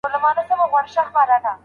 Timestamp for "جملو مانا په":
0.49-0.91